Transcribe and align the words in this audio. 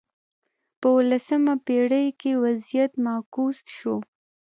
په 0.79 0.87
اولسمه 0.95 1.53
پېړۍ 1.65 2.07
کې 2.19 2.31
وضعیت 2.43 2.91
معکوس 3.05 3.59
شو. 3.77 3.95